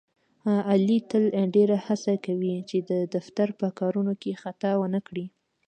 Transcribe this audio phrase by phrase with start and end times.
[0.71, 1.23] علي تل
[1.55, 5.25] ډېره هڅه کوي، چې د دفتر په کارونو کې خطا ونه کړي.